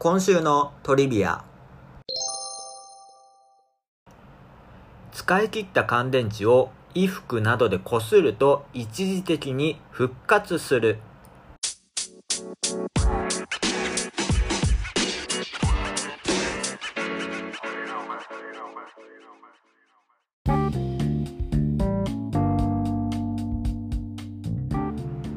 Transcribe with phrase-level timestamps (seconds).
[0.00, 1.44] 今週のトリビア。
[5.10, 10.98] 使い切った乾電池を衣服などでこすると一時的に復活する。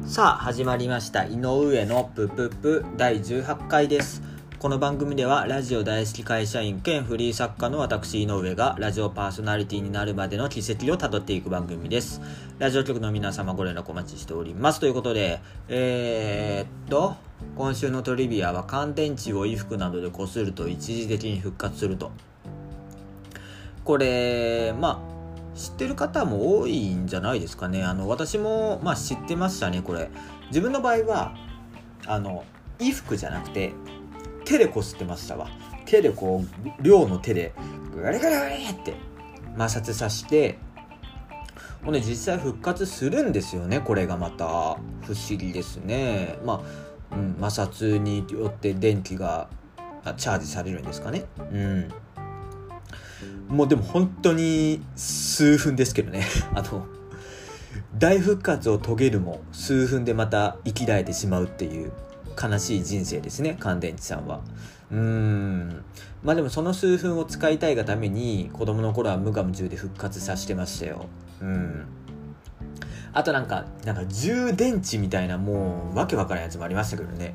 [0.06, 1.24] さあ始まりました。
[1.24, 4.31] 井上のプププ第18回です。
[4.62, 12.20] この番組ではラジオ大好き会社員兼フリー作家の私井上がラジオパーソナリティになるまでの軌跡をたどっていく番組です。
[12.60, 14.78] ラジオ局の皆様ご連絡お待ちしております。
[14.78, 17.16] ということでえー、っと
[17.56, 22.12] 今週のトリビアは乾電池を衣服などでこすると一時的に復活すると。
[23.82, 25.02] これま
[25.54, 27.82] あ知ってる方も多いんじゃないですかね。
[27.82, 30.08] あの私も、まあ、知ってましたねこれ。
[30.50, 31.34] 自分の場合は
[32.06, 32.44] あの
[32.78, 33.72] 衣服じゃなくて
[34.44, 35.48] 手でこすってましたわ。
[35.84, 37.52] 手でこう量の手で
[37.96, 38.94] ガリガリガリって
[39.56, 40.58] 摩擦さして
[41.84, 44.78] ほんで実際復活するんですよねこれがまた。
[45.02, 46.38] 不思議ですね。
[46.44, 46.62] ま
[47.10, 49.48] あ、うん、摩擦によって電気が
[50.16, 51.24] チャージされるんですかね。
[51.38, 51.88] うん。
[53.48, 56.24] もうでも本当に数分ですけどね。
[56.54, 56.86] あの
[57.98, 61.92] 大復活を遂げるも数分でまた生きられてしまうっていう。
[62.40, 64.40] 悲しい人生ですね乾電池さんは。
[64.90, 65.84] うーん。
[66.22, 71.06] まあでもその数分を使いたいがために子供の頃は無我夢中で復活させてましたよ。
[71.40, 71.86] うん。
[73.14, 77.34] あとなんかなんか充電池みたいなもうわけわからんやつもありましたけどね。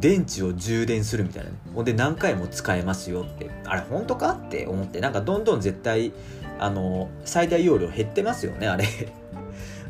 [0.00, 1.56] 電池を充電するみたいなね。
[1.74, 3.50] ほんで何回も使えますよって。
[3.64, 5.00] あれ本当かって思って。
[5.00, 6.12] なんかどんどん絶対
[6.58, 8.84] あの最大容量減ってますよねあれ。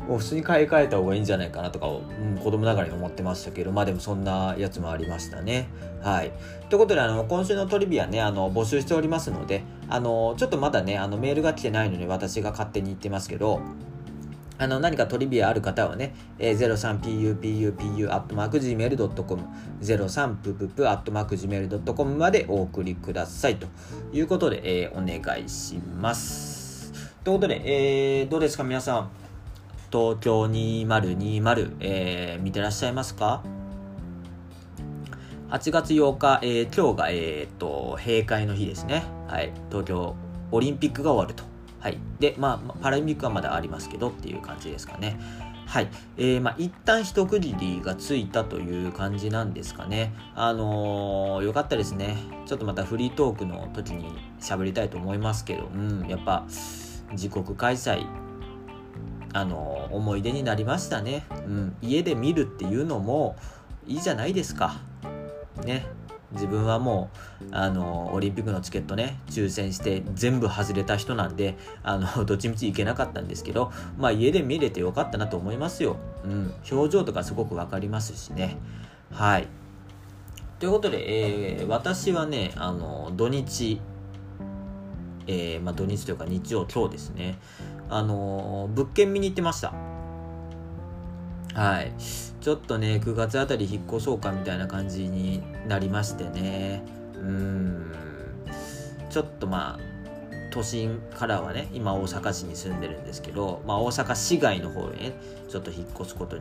[0.07, 5.67] 普通に買い替えた方がいいんじゃないかなとかを、うん、子供ながらに思ってましたけどまあでもそんなやつもありましたね
[6.01, 6.31] はい
[6.69, 13.61] ということであの今週のトリビアねあの募集しておりますのであのちょっとまだねあのメールが来てないので私が勝手に言ってますけど
[14.59, 19.43] あの、何かトリビアある方はね、えー、03pupupu.gmail.com
[19.81, 23.67] 03pupupu.gmail.com までお送りくださいと
[24.11, 26.91] いうことで、えー、お願いします。
[27.23, 29.11] ということで、えー、どうですか皆さん？
[29.91, 33.43] 東京2020、えー、見てらっしゃいますか
[35.49, 40.15] ？8月8日、えー、今日が、えー、と閉会の日ですね、はい、東京
[40.51, 41.99] オリンピックが終わるとはい。
[42.19, 45.19] で、まあ、パラリンピックはまだありますけどっていう感じですかね。
[45.65, 45.89] はい。
[46.17, 50.13] えー、まあ、一旦一区切りがついたという感じなんですかね。
[50.35, 52.17] あのー、よかったですね。
[52.45, 56.45] ちょっとまたフリートークの時に喋りたいと思いますけど、うん、やっぱ、
[57.11, 58.05] 自国開催、
[59.33, 61.25] あの、思い出になりましたね。
[61.47, 63.35] うん、家で見るっていうのも
[63.85, 64.75] いいじゃないですか。
[65.63, 65.85] ね。
[66.33, 67.09] 自分はも
[67.41, 75.95] うあのオリンピックのチケットね抽選して全部外れた人なんであの どっちみち行けなかったんですけどまあ家で見れてよかったなと思いますよ、
[76.25, 78.57] うん、表情とかすごく分かりますしね
[79.11, 79.47] はい
[80.59, 83.79] ということで、えー、私はねあの土日
[85.29, 87.37] えー、まあ、土日というか日曜今日ですね
[87.89, 89.73] あの物件見に行ってました。
[91.53, 91.91] はい。
[92.41, 96.83] ちょっとね9月あたり引っ越そうかみたいな感じになりましてね。
[97.15, 97.91] うん。
[99.09, 99.87] ちょっとまあ
[100.51, 105.13] 都心からはね今大阪市に住んでるんですけど、まあ、大阪市外の方へね
[105.49, 106.37] ちょっと引っ越すこと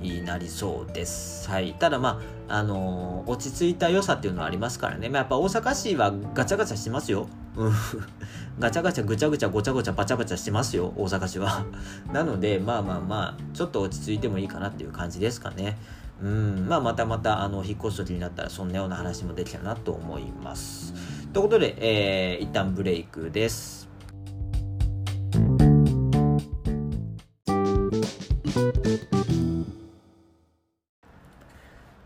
[0.00, 1.48] になりそうです。
[1.48, 1.74] はい。
[1.74, 7.28] ただまああのー、落ち着いた良さっていうのはありますからね、まあ、やっぱ大阪市はガチャガチャしてますよ。
[7.56, 7.72] うん。
[8.58, 11.64] ガチャガチャぐちゃぐちゃごちゃごちゃバチャバチャしてますよ大阪市は。
[12.12, 15.78] なのでまあまあまあちょっと落ち着いてもいいかなっていう感じですかね。
[16.22, 16.66] うん。
[16.68, 20.92] まあまたまたあの引っ越す時になったらそんなような話もできたなと思います。
[21.32, 23.88] ということで、えー、一旦ブレイクです。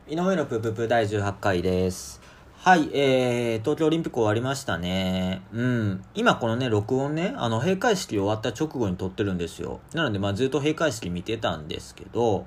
[0.06, 2.23] 井上のぷぷぷ第18回です。
[2.64, 5.42] はい、えー、東京オリンピック終わりましたね。
[5.52, 6.02] うん。
[6.14, 9.80] 今このね、録音ね、あの、閉会式終わった直後に撮ってるんですよ。
[9.92, 12.46] なので、まあずっと閉会式見てたんですけど、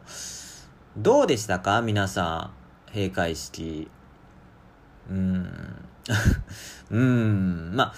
[0.98, 1.84] どうでしたか？
[1.84, 2.50] 皆さ
[2.90, 3.92] ん、閉会式。
[5.08, 5.86] うん。
[6.90, 7.76] うん。
[7.76, 7.94] まあ、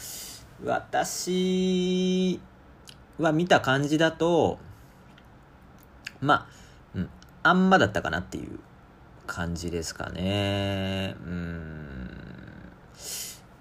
[0.66, 2.42] 私
[3.18, 4.60] は見た感じだと、
[6.20, 6.48] まあ、
[6.96, 7.10] うん、
[7.44, 8.60] あんまだったかなっていう
[9.26, 11.16] 感じですかね。
[11.26, 11.89] うん。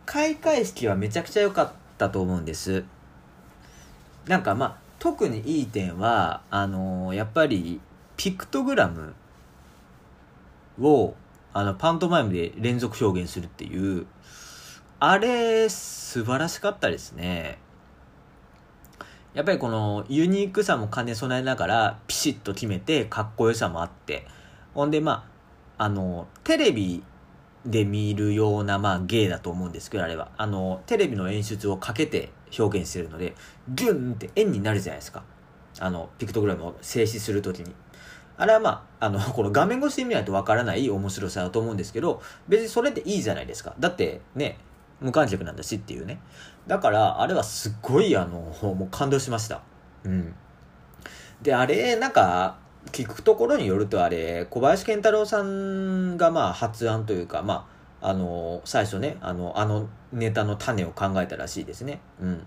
[0.07, 2.85] 開会式はめちゃくちゃ良かったと思うんです。
[4.27, 7.81] なんかまあ、特にいい点は、あのー、やっぱり、
[8.17, 9.15] ピクトグラム
[10.81, 11.15] を、
[11.53, 14.07] あの、パントマイムで連続表現するっていう、
[15.01, 17.59] あれ、素晴らしかったですね。
[19.35, 24.27] やっぱりこのユニークさも兼ね備えながらピシッと決めてかっこよさもあって
[24.75, 25.29] ほんでま
[25.77, 27.05] ああのテレビ
[27.71, 33.35] で見るようなまあ芸だと思うんですけどあれはあのテレビの演出をかけて表現してるので
[33.69, 35.23] ギュンって円になるじゃないですか
[35.81, 37.75] あのピクトグラムを静止するときに
[38.39, 43.75] あれはまあ、あの、 この画面越しで見ないとわからない面白さだと思うんですけど、別にそれでいいじゃないですか。
[43.81, 44.59] だってね、
[45.01, 46.21] 無観客なんだしっていうね。
[46.69, 49.61] だから、あれはすっごい、あの、もう感動しました。
[50.05, 50.35] うん。
[51.43, 52.59] で、あれ、なんか、
[52.93, 57.69] 聞くところによるとあれ、小林健太郎さんがまあ発案というか、ま
[58.01, 62.01] あ、あの、最初ね、あの、あのネタの種を考えたらしいですね。
[62.21, 62.47] うん。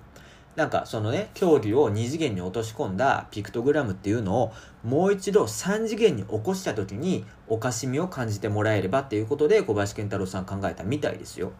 [0.55, 11.53] なんかそのね、競技を2次元に落とし込んだピクトグラムっていうのをもう一度3次元に起こした時におかしみを感じてもらえればっていうことで小林健太郎さん考えたみたいですよ。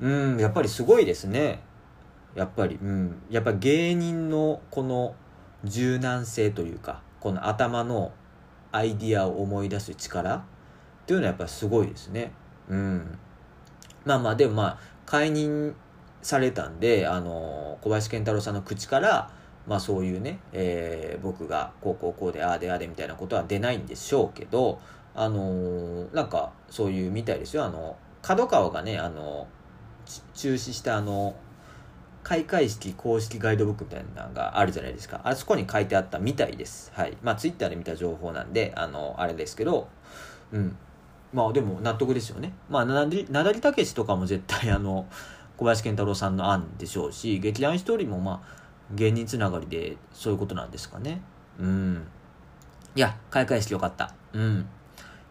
[0.00, 1.62] うん、やっぱりすごいですね。
[2.34, 3.22] やっぱり、うん。
[3.30, 5.14] やっぱ芸人のこの
[5.64, 8.12] 柔軟性というか、この頭の
[8.72, 10.42] アイディアを思い出す力っ
[11.06, 12.32] ていうのはやっぱりすごいですね。
[12.68, 13.18] うん。
[14.04, 15.74] まあまあ、でもまあ、解任
[16.22, 19.30] されたんで、あの、小林健太郎さんの口から、
[19.66, 24.80] まあそういうね、えー、僕がこうこうこうでああでああでみたいなことは出ないんでしょうけど、
[25.14, 27.64] あのー、なんかそういうみたいですよ。
[27.64, 29.46] あの、角川がね、あの、
[30.34, 31.36] 中止したあの、
[32.22, 35.20] 開会式公式ガイドブックみたいなのがあるじゃないですか。
[35.24, 36.92] あそこに書いてあったみたいです。
[36.94, 37.16] はい。
[37.22, 39.88] まあ、ツイッターで見た情報なんで、あの、あれですけど、
[40.52, 40.76] うん。
[41.32, 42.52] まあ、でも納得ですよね。
[42.68, 45.06] まあ、なだり、なりたけしとかも絶対あの、
[45.56, 48.60] 小林健太郎さんの案でしょうし、劇団一人もまあ、
[48.92, 51.22] 芸人つながりでそういうことなんですかね。
[51.58, 52.06] うん。
[52.96, 54.14] いや、開会式よかった。
[54.32, 54.66] うん。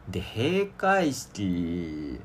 [0.08, 2.20] で、閉会式、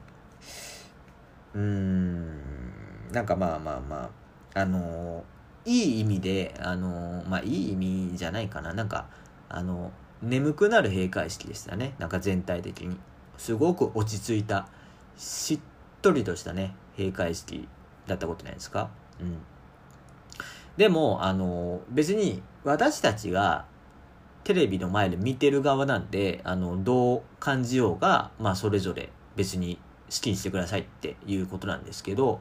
[1.55, 4.11] うーん、なんかまあまあまあ、
[4.55, 5.25] あの、
[5.65, 8.73] いい意味で、あの、まあいい意味じゃないかな。
[8.73, 9.06] なんか、
[9.49, 9.93] あの、
[10.23, 11.95] 眠くなる閉会式でしたね。
[11.99, 12.97] なんか全体的に。
[13.37, 14.69] すごく落ち着いた、
[15.17, 15.61] しっ
[16.03, 17.69] とりとしたね、閉会式
[18.06, 18.91] だったことないですか？
[19.21, 19.39] うん。
[20.77, 23.65] でも、あの、別に私たちが
[24.45, 29.79] テレビの前で見てる側なんで、あの、どう感じようが、まあそれぞれ別に
[30.11, 32.41] 好きにしてくださいっていうことなんですけど、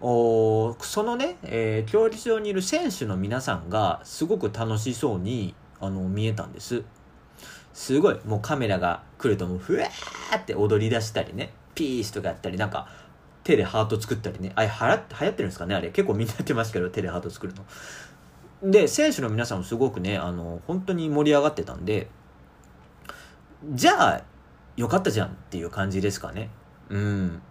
[0.00, 6.84] おそのね、えー、競技場にいる選手の皆さんがすごく楽しそうにあの見えたんです。
[7.72, 12.88] すごい、もうカメラが来るともうふわーって踊り出したりね、ピースとかやったり、なんか
[13.42, 18.70] 手でハート作ったりね、あれ流行ってるんですかねあれ結構みんなやってますけど、手でハート作るの。
[18.70, 22.08] で、選手の皆さんもすごくね、あの、本当に盛り上がってたんで、
[23.72, 24.22] じゃあ、
[24.76, 26.50] よかったじゃんっていう感じですかね。
[26.88, 27.42] うん。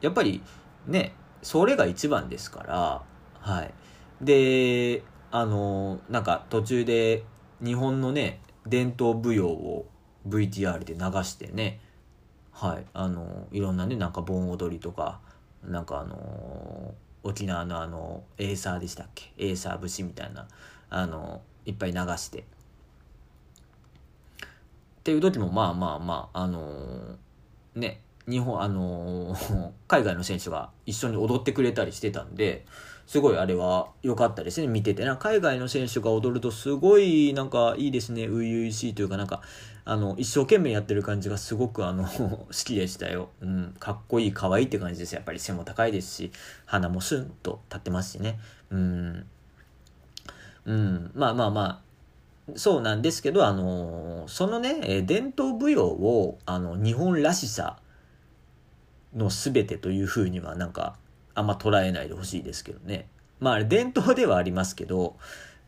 [0.00, 0.42] やっぱり、
[0.86, 3.02] ね、それが一番ですから、
[3.40, 3.74] はい。
[4.20, 7.22] で、あの、なんか途中で
[7.62, 9.86] 日本のね、伝統舞踊を
[10.26, 11.80] VTR で流してね、
[12.50, 15.20] はい、あの、いろんなね、なんか盆踊りとか、
[15.62, 19.32] なんかあの、沖縄のあの、エーサーでしたっけ？
[19.36, 20.48] エーサー節みたいな、
[20.88, 22.40] あの、いっぱい流して。
[22.40, 22.44] っ
[25.04, 27.18] ていう時も、まあまあまあ、あの
[27.74, 32.64] ね、日本、あのー、 海外の選手が一緒に踊ってくれたりしてたんで、
[33.06, 35.16] すごいあれは良かったですね、見ててな。
[35.16, 39.42] 海外の選手が踊るとすごいなんかいいですね、初々しいというかなんか、
[39.84, 43.28] あの、一生懸命やってる感じがすごくあの 好きでしたよ。
[43.42, 45.14] うん、かっこいい、可愛いって感じです。
[45.14, 46.32] やっぱり背も高いですし、
[46.64, 48.40] 鼻もスンと立ってますしね。
[48.70, 49.26] うん。
[50.64, 51.82] うん、まあまあま
[52.48, 57.78] あ、そうなんですけど、あのそのね、伝統舞踊を、あの、日本らしさ
[59.14, 60.96] の全てというふうにはなんか
[61.34, 63.08] あんま捉えないでほしいですけどね。
[63.40, 65.16] まああれ伝統ではありますけど、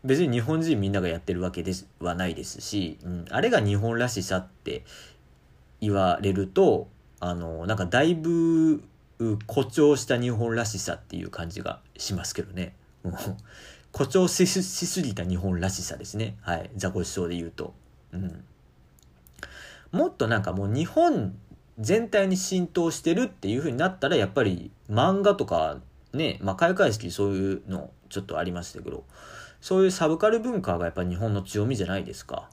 [0.05, 4.85] 別に日本人みんながやってるわけではないですし、うん、あれが日本らしさって
[5.81, 6.89] 言われると、
[7.19, 8.83] あの、なんかだいぶ
[9.19, 12.75] 誇張した日本らしさっていう感じがしますけどね。
[13.93, 16.37] 誇張しすぎた日本らしさですね。
[16.43, 16.71] はい。
[16.77, 17.75] ザコシショウで言うと。
[18.13, 18.45] うん。
[19.91, 21.35] もっとなんかもう日本
[21.79, 25.79] 全体に浸透してるっていう風になったらやっぱり漫画とか
[26.13, 29.05] ね、まあ、開会式そういうのちょっとありましたけど
[29.61, 32.49] そういうサブカル文化がやっぱ日本の強みじゃないですか。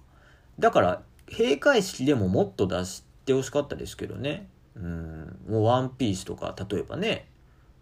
[0.60, 4.48] だから閉会式でももっと出してほしかったですけどね。
[4.76, 7.28] うんもうワンピースとか例えばね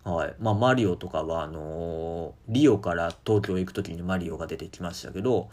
[0.03, 0.35] はい。
[0.39, 5.49] まあマリオとかはあのー、リオから東京行く時にマリオが出てきましたけど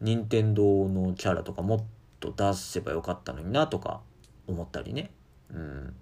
[0.00, 1.84] 任天堂のキャラとかもっ
[2.20, 4.00] と出せばよかったのになとか
[4.46, 5.10] 思ったりね。
[5.52, 5.94] うん。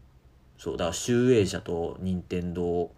[0.59, 2.91] そう、だから集英社と任天堂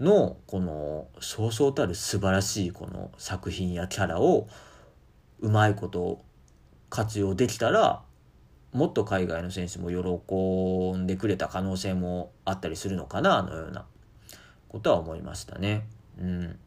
[0.00, 4.48] のこのそうそうたる素晴らしいこの作品やキャラを
[5.40, 6.24] うまいこと
[6.88, 8.02] 活用できたら
[8.72, 13.84] もっと海外の選手も喜んでくれた可能性もあったりするのかなあのような
[14.68, 15.86] ことは思いましたね。
[16.18, 16.58] うん。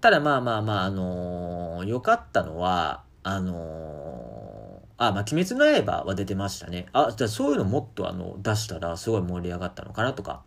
[0.00, 4.51] ただまあまあまあ、あのー、良かったのは、あのー、
[4.98, 6.86] あ、まあ、鬼滅の刃は出てましたね。
[6.92, 10.42] あ、じゃあそういうのもっとあの、出したらすごい盛り上がったのかなとか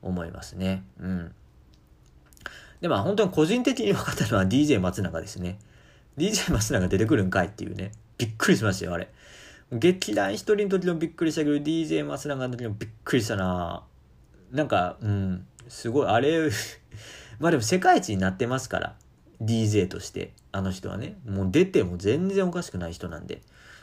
[0.00, 0.84] 思いますね。
[1.00, 1.34] うん。
[2.80, 5.58] で、まあ本当に個人的に良かったのは DJ 松永ですね。
[6.18, 7.92] DJ 松永出てくるんかいっていうね。
[8.18, 9.08] びっくりしましたよ、あれ。
[9.72, 13.84] 劇団一人の時もびっくりしたけど、DJ 松永の時もびっくりしたな
[14.50, 16.50] なんか、うん、すごい、あれ
[17.40, 18.96] まあでも世界一になってますから、
[19.40, 21.16] DJ として、あの人はね。
[21.24, 23.40] もう出ても全然おかしくない人なんで、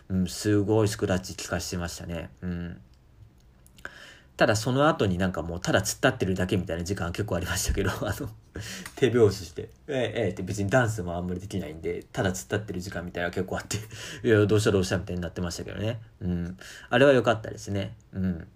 [0.09, 2.29] うん、すごいスクラッチ聞かしてましたね。
[2.41, 2.81] うん。
[4.37, 8.29] ただその後になんかもうただ突っ立ってるだけみたいな時間結構ありましたけど、 あの、
[8.95, 13.77] 手拍子して、ええええって別にダンスもあんまりできないんで、ただ突っ立ってる時間みたいな結構あって、
[14.25, 15.99] いや、どうしたどうしたみたいになってましたけどね。
[16.21, 16.57] うん。
[16.89, 17.95] あれは良かったですね。
[18.13, 18.47] うん。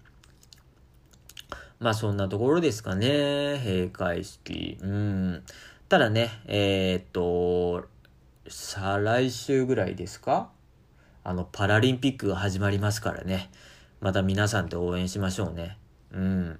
[1.79, 3.59] まあそんなところですかね。
[3.59, 4.77] 閉会式。
[4.81, 5.43] うん。
[5.89, 7.89] ただね、えー、っと、
[8.47, 10.49] 再来週ぐらいですか？
[11.23, 13.49] あの、パラリンピックが始まりますからね。
[14.01, 15.77] また皆さんで応援しましょうね。
[16.11, 16.59] うん。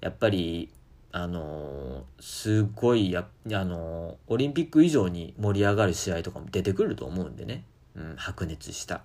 [0.00, 0.70] やっぱり、
[1.10, 7.64] あのー、すごいや、あのー、オリンピック以上に盛り上がる試合とかも出てくると思うんでね。
[7.96, 9.02] うん、白熱した。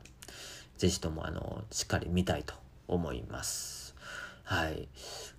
[0.77, 2.53] ぜひとも、あのー、しっかり見たいと
[2.87, 3.95] 思います。
[4.43, 4.87] はい。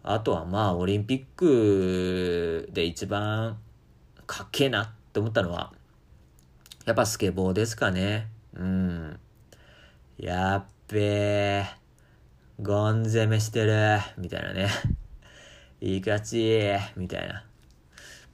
[0.03, 3.59] あとは、まあ、オリンピックで一番
[4.27, 5.73] かっけえなって思ったのは、
[6.87, 8.29] やっぱスケボーですかね。
[8.55, 9.21] うん。
[10.19, 11.67] やっべえ。
[12.61, 14.69] ゴン攻めしてる、みたいなね。
[15.81, 16.61] いかち
[16.97, 17.45] みたいな。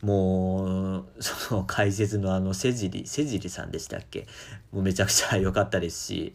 [0.02, 4.26] もう、その解説のあの、せじり、せじりさんでしたっけ？
[4.72, 6.34] もうめちゃくちゃ良かったですし、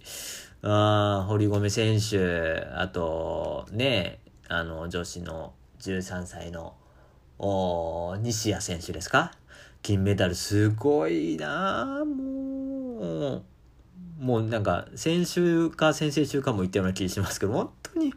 [0.64, 6.76] あ堀米選手、あと、ね、あの、女子の13歳の、
[7.40, 9.32] お西矢選手ですか？
[9.82, 13.44] 金メダルすごいなもう。
[14.22, 18.14] もうなんか、先週か先々週かも言ったような気しますけど、本当に、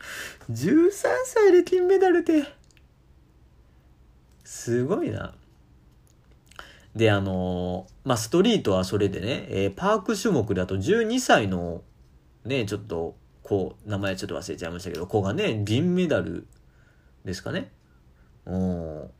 [0.50, 0.90] 13
[1.24, 2.44] 歳で金メダルって、
[4.44, 5.34] すごいな。
[6.94, 11.82] で、あのまあ、ストリートはそれでね、えー、パーク種目だと12歳の、
[12.44, 16.46] ね、ちょっと、こう、名前ちょっと忘れちゃいましたけど、子がね、銀メダル
[17.24, 17.72] ですかね。
[18.44, 19.10] うん。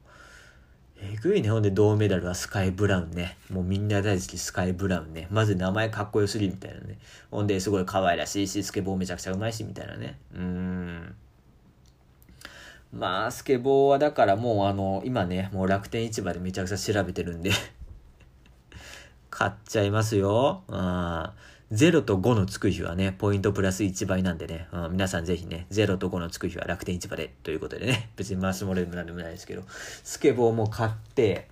[1.00, 1.50] えぐいね。
[1.50, 3.36] ほんで、銅メダルはスカイ・ブラウンね。
[3.50, 5.28] もうみんな大好きスカイ・ブラウンね。
[5.30, 6.98] まず名前かっこよすぎみたいなね。
[7.30, 10.18] ほんで、すごい可愛らしいし、スケボーめちゃくちゃうまいし、みたいなね。
[10.34, 11.14] うーん。
[12.92, 17.50] まあ、スケボーはだからもうあの、今ね、もう楽天市場でめちゃくちゃ調べてるんで
[19.30, 20.62] 買っちゃいますよ。
[20.68, 21.30] うん。
[21.73, 31.49] 0と5のつく日はね、ポイントプラス1倍なんでね、うん、皆さんぜひね、0と5のつく日は楽天市場でということでね、 別に回すもれでもなんでもないですけど、スケボーも買って、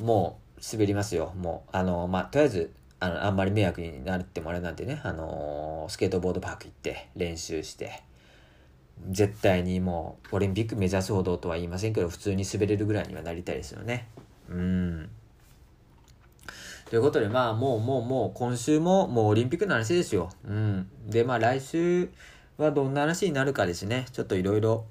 [0.00, 1.34] もう滑りますよ。
[1.36, 8.02] もう、あの、まあ、とりあえず、あの、あんまり迷惑になってもあれなんでね、あのー、スケートボードパーク行って練習して、
[9.10, 14.08] 絶対にもう、オリンピック目指すほどとは言いませんけど、普通に滑れるぐらいにはなりたいですよね。
[14.48, 15.10] うん。
[16.90, 20.30] ということで、まあ、もう、もう、もう、今週も、もうオリンピックの話ですよ。
[20.46, 20.88] うん。
[21.06, 22.08] で、まあ、来週
[22.56, 24.06] はどんな話になるかですね。
[24.12, 24.86] ちょっといろいろ、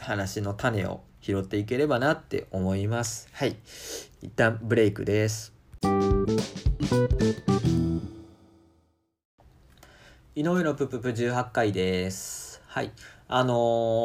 [0.00, 3.28] 話の種を拾っていければなって思います。
[3.32, 3.56] はい。
[4.22, 5.52] 一旦ブレイクです。
[10.34, 12.60] 井上のプププ18回です。
[12.66, 12.92] はい。
[13.28, 13.54] あの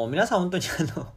[0.06, 1.08] ー、皆さん本当にあの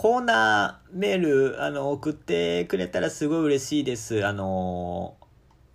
[0.00, 4.26] コーナーメール、あの、送ってくれたらすごい嬉しいです。
[4.26, 5.18] あの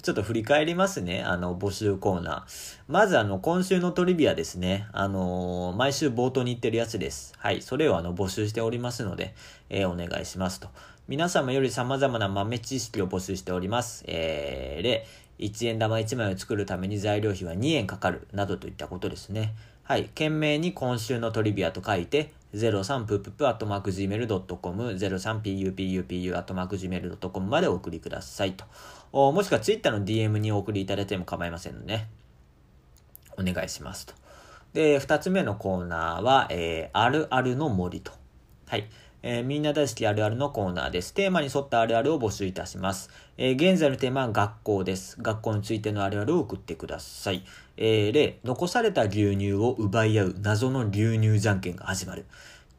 [0.01, 1.21] ちょっと振り返りますね。
[1.21, 2.81] あの、募集コーナー。
[2.87, 4.87] まず、あの、今週のトリビアですね。
[4.93, 7.35] あの毎週冒頭に言ってるやつです。
[7.37, 7.61] はい。
[7.61, 9.35] それを、あの、募集しておりますので、
[9.69, 10.69] えー、お願いしますと。
[11.07, 14.05] 皆様より様々な豆知識を募集しております。
[14.07, 15.05] えー、例、
[15.37, 19.53] 1円玉1枚を作るために材料費は2円かかる、などといったことですね。
[19.83, 20.05] はい。
[20.05, 28.65] 懸命に今週のトリビアと書いて、03プププアットマーク Gmail.com、03pupupu アットマーク Gmail.com までお送りくださいと。
[29.11, 32.07] もしくは Twitter の DM にお送りいただいても構いませんので、ね、
[33.37, 34.13] お願いしますと。
[34.73, 38.11] で、二つ目のコーナーは、えー、あるあるの森と。
[38.67, 38.87] はい。
[39.27, 41.11] えー、みんな大好きあるあるのコーナーです。
[41.11, 43.09] テーマに沿ったあるあるを募集いたします。
[43.39, 45.17] えー、現在のテーマは学校です。
[45.19, 47.43] 学校についてのあるあるを送ってください。
[47.75, 52.25] えー、例、残された牛乳を奪い合う謎の牛乳じゃんけんが始まる。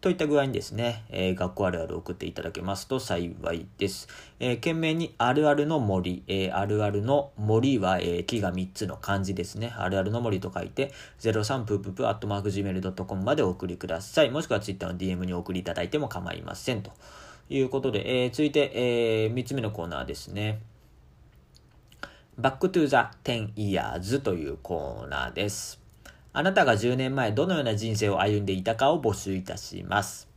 [0.06, 4.06] といった具合にですね、えー、学校あるある送っていただけますと幸いです。
[4.38, 9.74] えー、懸命にあるあるの森、えー、あるあるの森は、え、木が3つの漢字ですね。
[9.76, 14.30] あるあるの森と書いて、03プーププアットマーク Gmail.com までお送りください。
[14.30, 16.82] もしくは Twitter の DM にお送りいただいても構いません。
[16.82, 16.92] と
[17.48, 20.60] いうことで、え、続いて、え、3つ目のコーナーですね。
[22.38, 25.85] バックトゥザ10 years というコーナーです。
[26.38, 30.28] あなたが10年前どのような人生を歩んでいたかを募集いたします。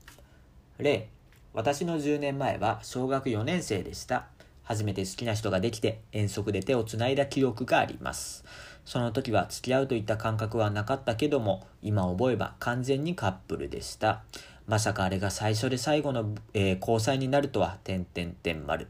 [0.78, 1.10] 例、
[1.54, 4.28] 私の10年前は小学4年生でした。
[4.64, 8.46] 初めて好きな人ができて遠足で手をつないだ記憶があります。
[8.86, 14.24] その時は付き合うといった感覚はなかったけども、今思えば完全にカップルでした。
[14.68, 18.88] まさかあれが最初で最後の、えー、交際になるとは、点々点丸。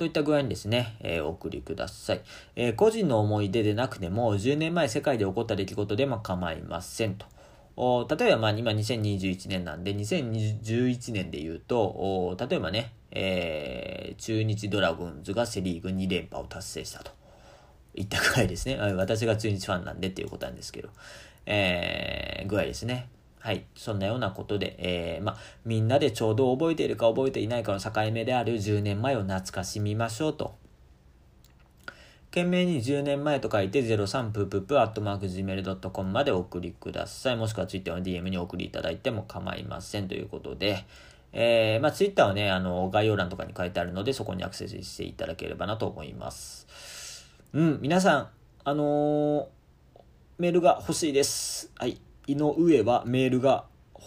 [0.00, 2.22] といった具合にですね、えー、お送りください、
[2.56, 7.26] えー、個人の思い出でなくても、10年前世界で起こった出来事でも構いませんと。
[8.16, 17.12] 例えば、まあ、今2021年なんで、2011年で言うと、例えばね、えー、中日ドラゴンズがセリーグ2連覇を達成したと。
[17.94, 18.76] いったぐらいですね。
[18.96, 20.88] 私が中日ファンなんでっていうことなんですけど、
[21.44, 23.10] えー、具合ですね。
[23.40, 23.64] はい。
[23.74, 30.54] そんなようなことで、えー、まあみんなでちょうど覚えているか覚えていないかの境目である10年前を懐かしみましょうと。
[32.30, 37.36] 懸命に10年前と書いて03プープープアットマーク Gmail.com までお送りください。
[37.36, 40.84] もしくは Twitter の DM にお送りいただいても構いませんということで、
[41.32, 47.26] えー、まあ Twitter はね、あの、概要欄とかに書いてあるので、そこにアクセスしていただければなと思います。
[47.52, 48.28] うん、皆さん、
[48.62, 49.46] あのー、
[50.38, 51.72] メールが欲しいです。
[51.76, 52.00] はい。
[52.26, 53.64] 井上はメールが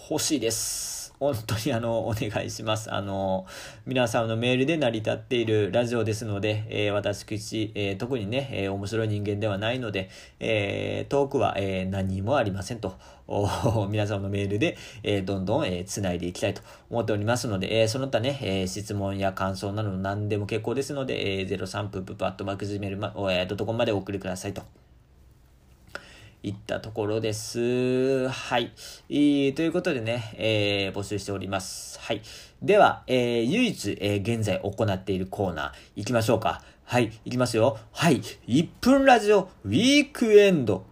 [0.10, 1.14] 欲しいです。
[1.20, 2.94] 本当にあの、お願いします。
[2.94, 3.46] あの、
[3.86, 12.98] 皆さんのメールで成り立っているラジオですので、えー、私、えー、特にね、えー、面白い人間ではないので、えー、トークは、えー、何もありませんと、
[13.90, 24.83] 皆さんのメールで、えー、どんどん、えー、繋いでいきたいと思っておりますので、えー、その他ね、えー、質問や感想など何でも結構ですので、えー、03プププアットマークジメル、えー、ドットコムまでお送りくださいと。
[26.44, 28.28] いったところです。
[28.28, 28.74] はい。
[29.10, 31.98] えー、ということでね、えー、募集しております。
[32.02, 32.22] はい。
[32.62, 36.62] では、えー、唯一、えー、現在行っているコーナー、行きましょうか。
[36.84, 37.78] はい、行きますよ。
[37.94, 38.20] はい。
[38.20, 40.86] 1分ラジオウィークエンド。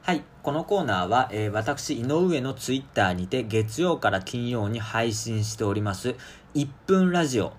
[0.00, 0.22] はい。
[0.42, 6.14] このコーナーは、えー、私、井上のツイッターにて月曜から金曜に配信しております、
[6.54, 7.52] 1分ラジオ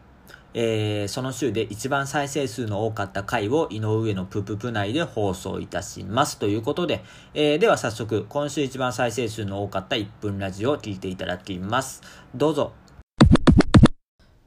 [0.57, 6.39] えー、その週で一番再生数の多かった回を井上のプププ内で放送いたします。
[6.39, 12.01] ということで、えー、では早速、今週一番再生数の多かった1分ラジオを聞いていただきます。
[12.33, 12.71] どうぞ。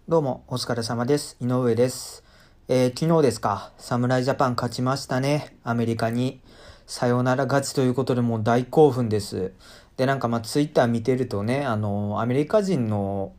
[0.09, 1.37] どうも、お疲れ様です。
[1.43, 2.25] 井上です。
[2.69, 5.59] えー、昨日ですか、侍ジャパン勝ちましたね。
[5.63, 6.41] アメリカに。
[6.87, 9.53] さよなら勝ちということでもう大興奮です。
[9.99, 13.35] で、なんかまあツイッター見てるとね、あの、アメリカ人の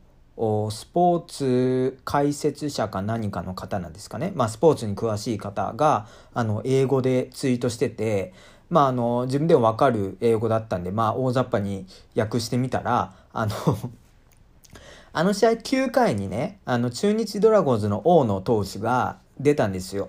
[0.70, 8.32] スポーツ解説者か何かの方なんですかね、まあ、スポーツに詳しい方があの英語でツイートしてて、
[8.70, 13.52] まあ、あの自分でも分かる英語だったんで、まあ、大雑把に訳してみたらあの
[15.12, 20.08] あの試合9回にねあの中日ドラゴンズの大野投手が出たんですよ。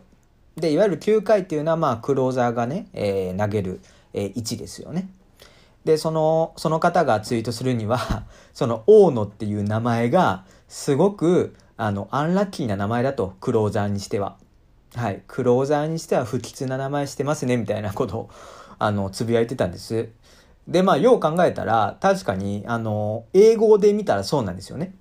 [0.55, 3.81] でいわゆる9回っていうのはまあクローザーがね、えー、投げる、
[4.13, 5.09] えー、位置ですよね。
[5.85, 14.37] で、その、その方がツイートするには、 その大野っていう名前が、すごく、あの、アンラッキーな名前だと、クローザーにしては。
[14.95, 15.23] はい。
[15.27, 18.29] クローザーにしては不吉な名前してますね、みたいなことを、
[18.77, 20.09] あの、つぶやいてたんです。
[20.67, 24.93] で、まあ、よう考えたら、確かに、あの、英語で見たらそうなんですよね。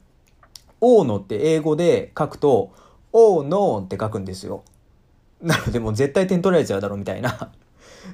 [0.80, 2.72] 大野って英語で書くと、
[3.12, 4.62] 大野って書くんですよ。
[5.42, 7.50] なので、もう絶対点取られちゃうだろ、みたいな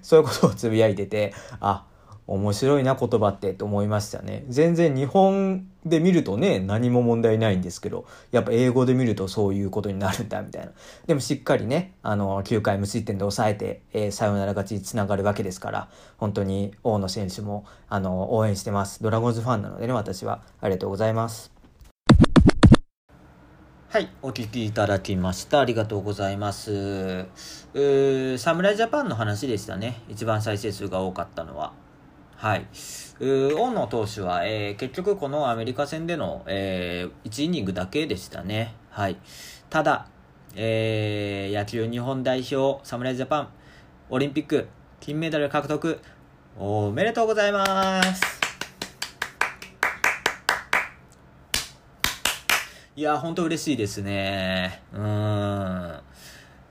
[0.03, 1.85] そういうことをつぶやいてて、あ、
[2.27, 4.45] 面白いな言葉ってと思いましたね。
[4.49, 10.73] 全然日本で見るとね、何も問題ないんですけど、やっぱ英語で見るとそういうことになるんだみたいな。
[11.07, 19.03] でもしっかりね、あの、9回無失点で抑えて、えー、サヨナラ勝ちにつながるわけですから、本当に大野選手も、あの、応援してます。
[19.03, 20.43] ドラゴンズファンなのでね、私は。
[20.61, 21.57] ありがとうございます。
[23.89, 25.61] はい、お聞きいただきました。
[25.61, 27.25] ありがとうございます。
[27.73, 30.03] 侍ジャパンの話でしたね。
[30.09, 31.86] 一番再生数が多かったのは。
[32.37, 32.67] はい。
[33.21, 38.75] うオ大野投手は、えー、結局このアメリカ戦での、えー、1イニングだけでしたね。
[38.91, 39.17] はい。
[39.71, 40.09] ただ、
[40.55, 43.49] えー、野球日本代表、侍ジャパン、
[44.11, 44.69] オリンピック、
[45.01, 45.99] 金メダル獲得、
[46.59, 48.23] おめでとうございます。
[52.97, 54.83] いや、ほんと嬉しいですね。
[54.93, 55.01] うん。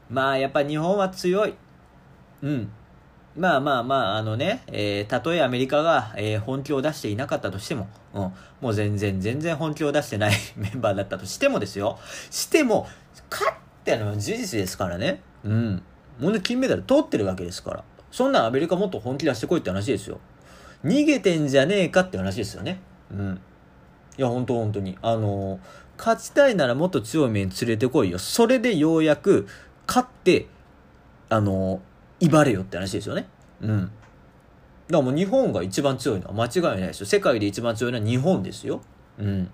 [0.10, 1.56] まあ、やっぱ日本は強い。
[2.44, 2.72] うん。
[3.38, 8.22] まあまあまあ、あのね、えー、たとえアメリカが、えー、本気を出していなかったとしても、うん、
[8.62, 12.00] もう全然全然本気を出してない メンバーだったとしてもですよ。
[12.32, 12.88] しても、
[13.30, 15.22] 勝ってのは事実ですからね。
[15.44, 15.84] うん。
[16.20, 17.84] もう金メダル取ってるわけですから。
[18.10, 20.20] そんなアメリカもっと本気出してこいって話ですよ。
[20.86, 22.80] 逃げてんじゃねえかって話ですよね。
[23.12, 23.42] うん。
[24.18, 24.98] いや、本当本当に。
[25.02, 25.60] あのー、
[25.98, 28.18] 勝ちたいならもっと強い面連れてこいよ。
[28.18, 29.46] それでようやく、
[29.86, 30.48] 勝って、
[31.28, 33.28] あのー威張れよって話ですよね。
[33.62, 33.82] うん。
[33.82, 33.92] だか
[34.90, 37.06] らもう日本が一番強いのは間違いないですよ。
[37.06, 38.82] 世界で一番強いのは日本ですよ。
[39.18, 39.50] うん。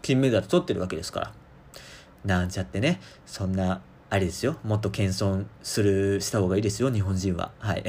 [0.00, 1.32] 金メダル取ってるわけですから。
[2.24, 4.56] なんちゃってね、そんな、あれですよ。
[4.62, 7.52] もっと謙遜する、した方がいいですよ、日本人は。
[7.58, 7.84] はい。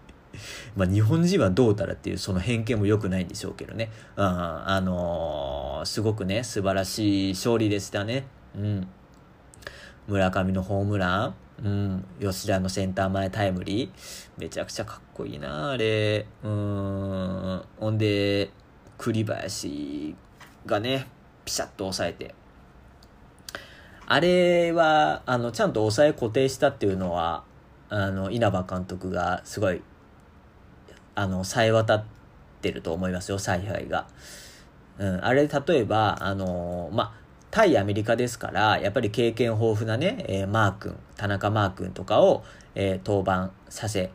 [0.76, 3.90] まあ日本人はどうたらっていうその偏見も良くないんでしょうけどね。
[4.16, 8.26] うん、あのー、すごくね、素晴らしい勝利でしたね。
[8.56, 8.88] うん。
[10.06, 13.90] 村上のホームラン、うん、吉田のセンター前タイムリー。
[14.38, 16.26] めちゃくちゃかっこいいな、あれ。
[16.42, 17.62] うん。
[17.78, 18.50] ほんで、
[18.98, 20.14] 栗林
[20.66, 21.06] がね、
[21.44, 22.34] ピシャッと抑えて。
[24.06, 27.44] あれは、あの、ちゃんと抑え固定したっていうのは、
[27.88, 29.82] あの、稲葉監督がすごい、
[31.14, 32.04] あの、さえ渡っ
[32.60, 34.08] てると思いますよ、采配が。
[34.98, 37.23] うん、あれ、例えば、あの、まあ、
[37.54, 42.42] 対アメリカですから、やっぱり経験豊富なね、えー、マー君、田中マー君とかを、
[42.74, 44.10] えー、登板させ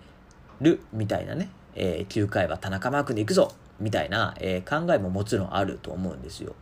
[0.60, 6.54] るみたいなね、えー、9回は田中マー君で行くぞみたいな、えー、考えももちろんあると思うんですよ。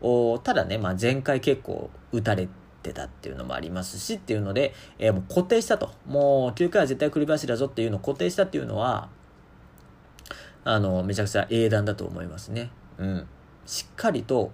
[0.00, 2.48] おただね、まあ、前回結構打たれ
[2.82, 5.92] てたっていうのもありますしっていうので、えー、もう固定したと。
[6.08, 9.08] もう9回は絶対栗林だぞっていうのを固定したっていうのは、
[10.64, 12.70] あの、めちゃくちゃ英断だと思いますね。
[12.98, 13.28] うん。
[13.66, 14.52] しっかりと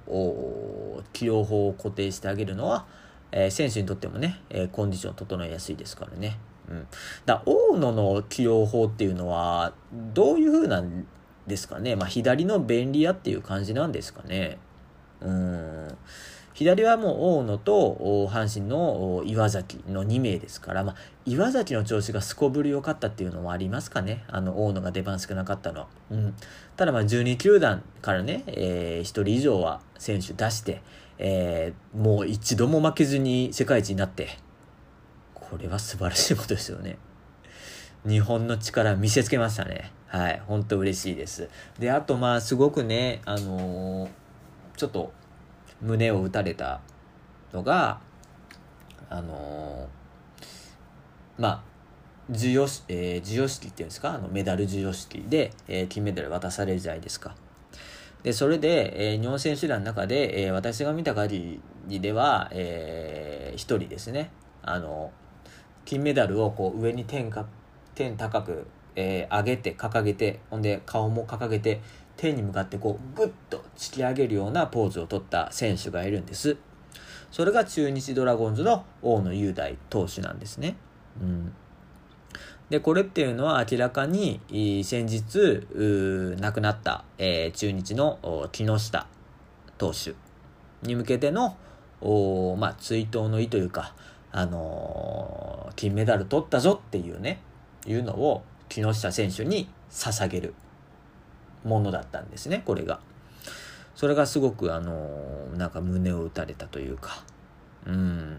[1.12, 2.86] 起用法を固定してあげるのは、
[3.30, 6.38] えー、選手にとってもね、えー、コンディション整えやすいですからね。
[6.68, 6.86] うん、
[7.26, 11.06] だ大野の起用法っていうのはどういう風なん
[11.46, 14.58] ですかね、まあ、左の便利屋っていう感じなんですかね。
[15.20, 15.98] うん
[16.54, 24.24] 左はもう大野と阪神の岩崎の2名ですから、まあ、岩崎の調子がすこぶり良かったっていうのもありますかね。
[24.28, 25.86] あの、大野が出番少なかったのは。
[26.10, 26.34] うん。
[26.76, 30.82] ただまあ、12球団からね、えー、1人以上は選手出して、
[31.18, 34.38] えー、もう一度も負けずに世界一になって、
[35.34, 36.98] これは素晴らしいことですよね。
[38.06, 39.92] 日本の力見せつけましたね。
[40.08, 40.42] はい。
[40.46, 41.48] 本当嬉しいです。
[41.78, 44.10] で、あとまあ、すごくね、あのー、
[44.76, 45.12] ちょっと、
[45.82, 46.80] 胸を打たれた
[47.52, 48.00] のが、
[49.10, 51.62] あのー、まあ、
[52.32, 54.14] 授与,、えー、授与式っていうんですか？
[54.14, 57.34] あのメダル授与式で、えー、金メダル渡されるじゃないですか。
[58.22, 64.30] で、それで、えー、日本選手団の中で、えー、私が見た限りでは、えー、一人ですね、
[64.62, 65.10] あの、
[65.84, 67.46] 金メダルをこう上に天か
[67.96, 71.80] 天高く、えー、上げて、掲げて、ほんで顔も掲げて、
[72.22, 76.56] 天に向かってこうグッと突き上げるようなポーズをとった選手がいるんです。
[77.32, 80.76] それが中日ドラゴンズの大野雄大投手なんですね。
[81.20, 81.52] うん。
[82.70, 84.40] で、これっていうのは明らかに
[84.84, 85.66] 先日
[86.40, 89.08] 亡くなった、えー、中日の木下
[89.76, 90.14] 投手
[90.86, 91.56] に向けての
[92.00, 93.96] お、まあ、追悼の意というか、
[94.30, 97.42] あのー、金メダル取ったぞっていうね、
[97.84, 100.54] いうのを木下選手に捧げる。
[101.64, 103.00] ものだったんですねこれが。
[103.94, 105.08] それがすごくあの
[105.56, 107.22] なんか胸を打たれたというか。
[107.86, 108.38] うん。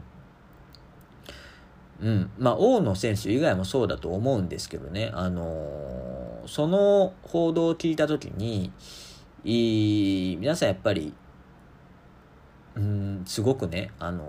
[2.01, 2.29] うん。
[2.37, 5.11] まあ大野選手以外もそうだと思うんですけどね。
[5.13, 8.71] あのその報道を聞いた時に
[9.45, 11.13] い皆さんやっぱり
[12.75, 14.23] うんすごくねあの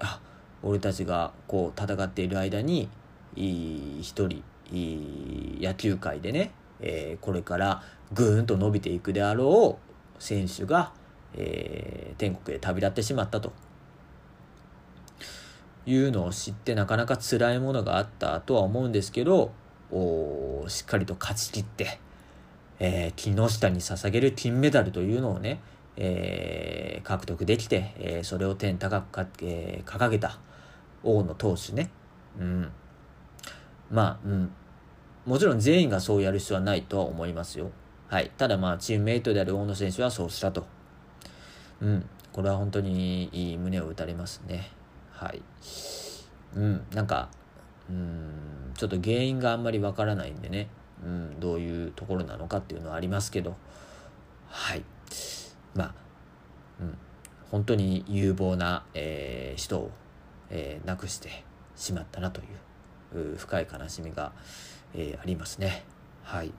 [0.00, 0.20] あ
[0.62, 2.88] 俺たちがこう戦っている間に
[3.36, 7.82] 一人野球界でねえー、これから
[8.12, 9.78] ぐーんと伸びていくであろ
[10.18, 10.92] う選手が、
[11.34, 13.52] えー、天国へ旅立ってしまったと。
[15.86, 19.52] いうのを知ってなかなか辛いものがあったとは思うんですけど
[19.90, 21.98] おしっかりと勝ち切って、
[22.78, 25.60] えー、木下に捧げる金メダルというのをね、
[25.96, 30.38] えー、獲得できて、えー、それを天高くか、えー、掲げた
[31.02, 31.90] 大野投手ね、
[32.40, 32.72] うん、
[33.90, 34.52] まあ、うん、
[35.26, 37.70] もちろん全員がそうやる必要はないとは思いますよ。
[38.08, 38.30] はい。
[38.36, 40.66] ただまあ、チームメイトである大野選手はそうしたと。
[41.80, 42.08] うん。
[42.32, 44.70] これは本当にいい胸を打たれますね。
[45.12, 45.42] はい。
[46.54, 46.84] うん。
[46.92, 47.30] なんか、
[47.88, 50.68] うん、ちょっと原因があんまりわからないんでね。
[51.02, 53.56] うん、どういうところなのかっていうのはありますけど。
[54.48, 54.84] はい。
[55.74, 55.94] まあ、
[56.80, 56.98] うん。
[57.50, 59.90] 本当に有望な、えー、人を、
[60.50, 61.44] えー、亡くして
[61.76, 62.44] しまったなとい
[63.34, 64.32] う深い悲しみが、
[64.94, 65.84] えー、ありますね。
[66.22, 66.52] はい。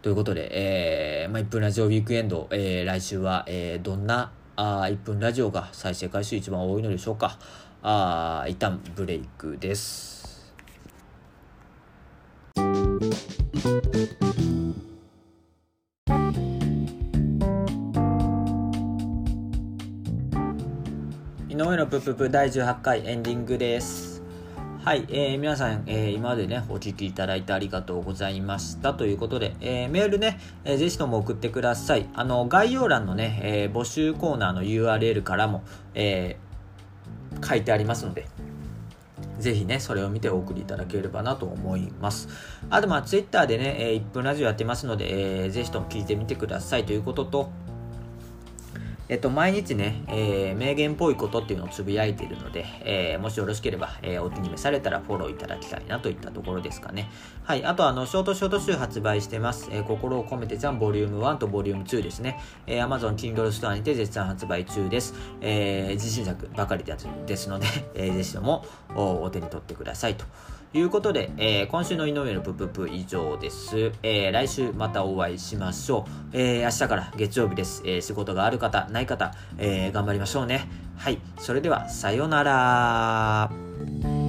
[0.00, 7.38] ということで、えーまあ、1分ラジオウィークエンド、えー、来週は、えー、どんなあ1分ラジオが再生回数一番多いのでしょうか。
[7.82, 10.52] あ一旦ブレイクです。
[21.48, 24.07] 井上のプププ第18回エンディングです。
[24.88, 32.08] はい、えー、皆さん、えー、今までね、お聞きいただいてありがとうございましたということで、えー、メールね、えー、ぜひとも送ってください。
[32.14, 38.28] あの、概要欄のね、えー、募集コーナーの URL からも、えー、書いてありますので、
[39.38, 42.30] ぜひね、それを見てお送りいただければなと思います。
[42.70, 47.50] あと、まあ、Twitter でね、えー、1分ラジオやってますので、えー、ぜひとも聞いてみてくださいということと、
[49.08, 57.10] えっと、毎日ね、えー、名言っぽいことっていうのをつぶやいているので、えー、もしよろしければ、えー、お気に召されたらフォローいただきたいなといったところですかね。
[57.42, 57.64] はい。
[57.64, 59.70] あと、あの、ショートショート集発売してます。
[59.72, 62.38] えー、心を込めてじゃん、ボリューム1とボリューム2ですね。
[62.66, 65.14] えー、Amazon Kindle ストアにて絶賛発売中です。
[65.40, 70.26] えー、自信作ばかりですので、えー、ぜひともお手に取ってくださいと。
[70.74, 73.92] いうことで、えー、今週の井上のぷぷぷ以上です。
[74.02, 76.36] えー、来週またお会いしましょう。
[76.36, 77.82] えー、明日から月曜日です。
[77.86, 80.68] え仕事がある方、ない方、え頑張りましょうね。
[80.96, 81.18] はい。
[81.38, 84.27] それでは、さようなら。